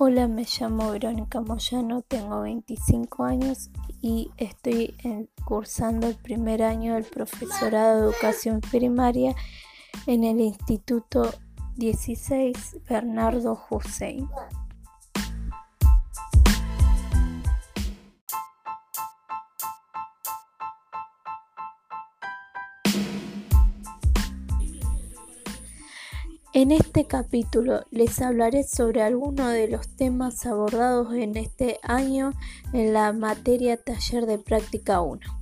[0.00, 3.68] Hola, me llamo Verónica Moyano, tengo 25 años
[4.00, 4.94] y estoy
[5.44, 9.34] cursando el primer año del profesorado de educación primaria
[10.06, 11.34] en el Instituto
[11.74, 14.28] 16 Bernardo Hussein.
[26.54, 32.32] En este capítulo les hablaré sobre algunos de los temas abordados en este año
[32.72, 35.37] en la materia Taller de Práctica 1.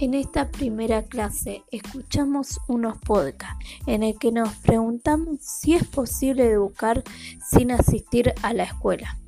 [0.00, 6.46] En esta primera clase escuchamos unos podcasts en el que nos preguntamos si es posible
[6.46, 7.04] educar
[7.50, 9.18] sin asistir a la escuela.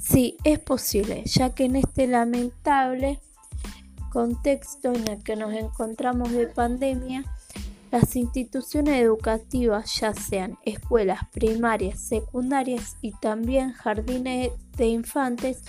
[0.00, 3.18] Sí, es posible, ya que en este lamentable
[4.12, 7.24] contexto en el que nos encontramos de pandemia,
[7.90, 15.64] las instituciones educativas, ya sean escuelas primarias, secundarias y también jardines de infantes,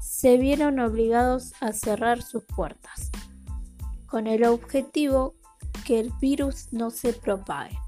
[0.00, 3.10] se vieron obligados a cerrar sus puertas
[4.10, 5.34] con el objetivo
[5.84, 7.78] que el virus no se propague.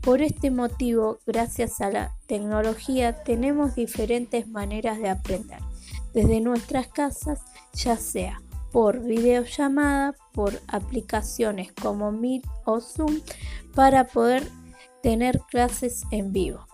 [0.00, 5.60] Por este motivo, gracias a la tecnología, tenemos diferentes maneras de aprender,
[6.14, 7.40] desde nuestras casas,
[7.72, 8.40] ya sea
[8.72, 13.20] por videollamada, por aplicaciones como Meet o Zoom,
[13.74, 14.46] para poder
[15.02, 16.66] tener clases en vivo.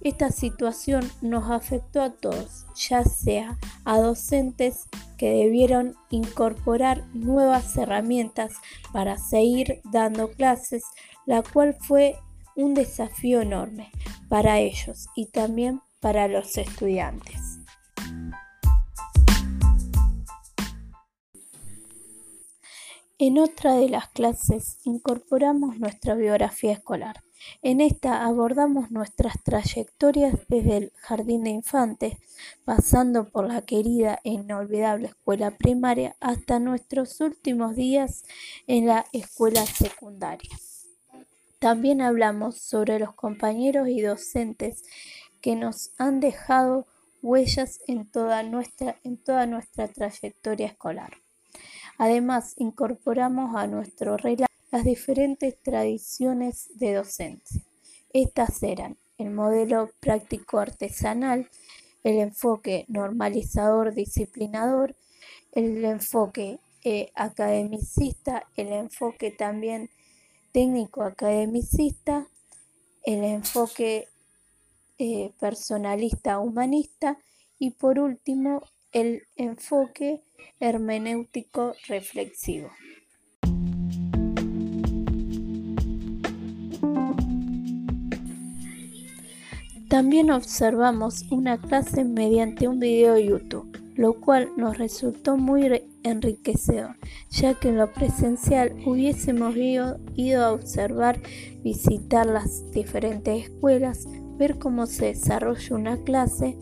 [0.00, 4.86] Esta situación nos afectó a todos, ya sea a docentes
[5.20, 8.54] que debieron incorporar nuevas herramientas
[8.90, 10.82] para seguir dando clases,
[11.26, 12.16] la cual fue
[12.56, 13.90] un desafío enorme
[14.30, 17.58] para ellos y también para los estudiantes.
[23.18, 27.16] En otra de las clases incorporamos nuestra biografía escolar.
[27.62, 32.16] En esta abordamos nuestras trayectorias desde el jardín de infantes,
[32.64, 38.24] pasando por la querida e inolvidable escuela primaria hasta nuestros últimos días
[38.66, 40.50] en la escuela secundaria.
[41.58, 44.82] También hablamos sobre los compañeros y docentes
[45.40, 46.86] que nos han dejado
[47.22, 51.12] huellas en toda nuestra, en toda nuestra trayectoria escolar.
[51.98, 57.62] Además, incorporamos a nuestro relato las diferentes tradiciones de docencia.
[58.12, 61.48] Estas eran el modelo práctico artesanal,
[62.02, 64.96] el enfoque normalizador disciplinador,
[65.52, 69.90] el enfoque eh, academicista, el enfoque también
[70.52, 72.26] técnico academicista,
[73.04, 74.08] el enfoque
[74.98, 77.18] eh, personalista humanista
[77.58, 80.22] y por último el enfoque
[80.58, 82.70] hermenéutico reflexivo.
[89.90, 96.94] También observamos una clase mediante un video de YouTube, lo cual nos resultó muy enriquecedor,
[97.28, 101.20] ya que en lo presencial hubiésemos ido, ido a observar,
[101.64, 104.06] visitar las diferentes escuelas,
[104.38, 106.56] ver cómo se desarrolla una clase,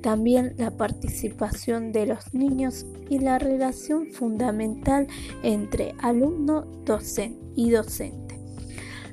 [0.00, 5.08] también la participación de los niños y la relación fundamental
[5.42, 8.38] entre alumno docente y docente.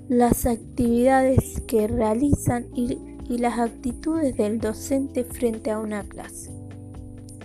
[0.09, 6.51] Las actividades que realizan y y las actitudes del docente frente a una clase.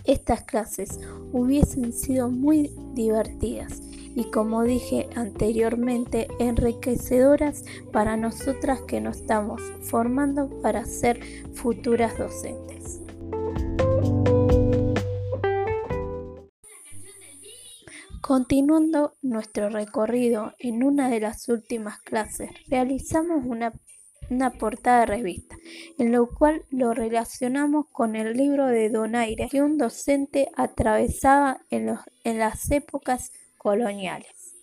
[0.04, 0.98] Estas clases
[1.32, 3.80] hubiesen sido muy divertidas
[4.14, 11.20] y como dije anteriormente, enriquecedoras para nosotras que nos estamos formando para ser
[11.54, 13.00] futuras docentes.
[18.20, 23.72] Continuando nuestro recorrido en una de las últimas clases, realizamos una
[24.32, 25.56] una portada de revista,
[25.98, 31.96] en lo cual lo relacionamos con el libro de Donaire que un docente atravesaba en,
[32.24, 34.56] en las épocas coloniales.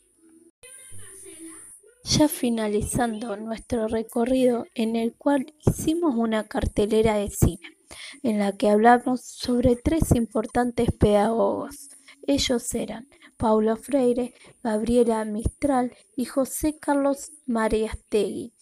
[2.03, 7.77] Ya finalizando nuestro recorrido en el cual hicimos una cartelera de cine,
[8.23, 11.89] en la que hablamos sobre tres importantes pedagogos.
[12.25, 13.07] Ellos eran
[13.37, 14.33] Paulo Freire,
[14.63, 18.53] Gabriela Mistral y José Carlos Mariastegui.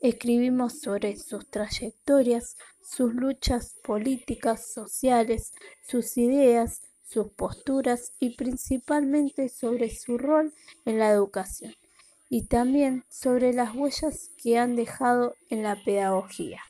[0.00, 5.52] Escribimos sobre sus trayectorias, sus luchas políticas, sociales,
[5.86, 10.54] sus ideas, sus posturas y principalmente sobre su rol
[10.86, 11.74] en la educación
[12.30, 16.62] y también sobre las huellas que han dejado en la pedagogía.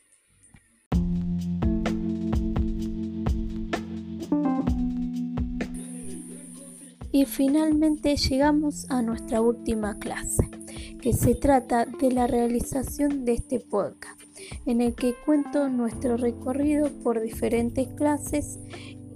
[7.12, 10.59] Y finalmente llegamos a nuestra última clase,
[11.00, 14.20] que se trata de la realización de este podcast,
[14.67, 18.58] en el que cuento nuestro recorrido por diferentes clases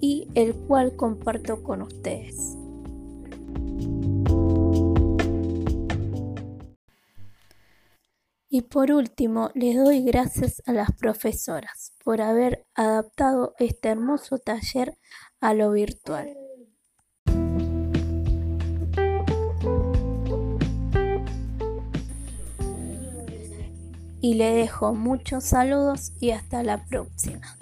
[0.01, 2.57] y el cual comparto con ustedes.
[8.49, 14.97] Y por último, les doy gracias a las profesoras por haber adaptado este hermoso taller
[15.41, 16.44] a lo virtual.
[24.25, 27.59] Y le dejo muchos saludos y hasta la próxima.